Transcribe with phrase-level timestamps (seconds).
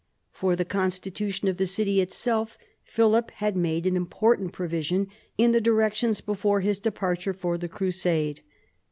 [0.31, 5.51] For the constitution of the city itself Philip had made an important pro vision in
[5.51, 8.41] the directions before his departure for the crusade.